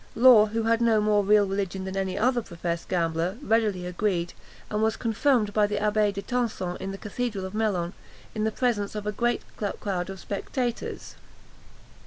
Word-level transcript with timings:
Law, 0.15 0.47
who 0.47 0.63
had 0.63 0.81
no 0.81 0.99
more 0.99 1.23
real 1.23 1.45
religion 1.45 1.85
than 1.85 1.95
any 1.95 2.17
other 2.17 2.41
professed 2.41 2.89
gambler, 2.89 3.37
readily 3.39 3.85
agreed, 3.85 4.33
and 4.71 4.81
was 4.81 4.97
confirmed 4.97 5.53
by 5.53 5.67
the 5.67 5.77
Abbé 5.77 6.11
de 6.11 6.23
Tencin 6.23 6.75
in 6.77 6.91
the 6.91 6.97
cathedral 6.97 7.45
of 7.45 7.53
Melun, 7.53 7.93
in 8.33 8.49
presence 8.49 8.95
of 8.95 9.05
a 9.05 9.11
great 9.11 9.43
crowd 9.57 10.09
of 10.09 10.19
spectators. 10.19 11.13